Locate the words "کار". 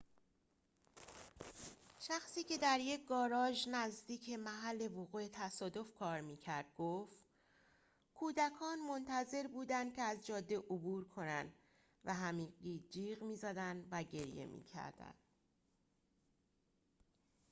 5.93-6.21